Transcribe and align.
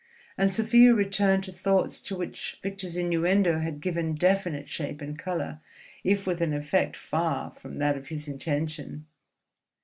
And 0.35 0.51
Sofia 0.51 0.95
returned 0.95 1.43
to 1.43 1.51
thoughts 1.51 2.01
to 2.01 2.15
which 2.15 2.57
Victor's 2.63 2.97
innuendo 2.97 3.59
had 3.59 3.79
given 3.81 4.15
definite 4.15 4.67
shape 4.67 4.99
and 4.99 5.15
colour, 5.15 5.59
if 6.03 6.25
with 6.25 6.41
an 6.41 6.55
effect 6.55 6.95
far 6.95 7.51
from 7.51 7.77
that 7.77 7.95
of 7.95 8.07
his 8.07 8.27
intention. 8.27 9.05